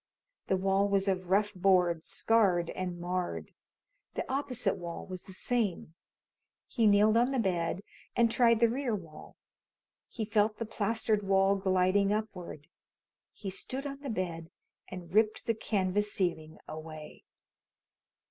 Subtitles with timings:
[0.47, 3.51] The wall was of rough boards, scarred and marred.
[4.15, 5.93] The opposite wall was the same.
[6.67, 7.83] He kneeled on the bed
[8.15, 9.35] and tried the rear wall.
[10.09, 12.65] He felt the plastered wall gliding upward.
[13.31, 14.49] He stood on the bed
[14.87, 17.23] and ripped the canvas ceiling away.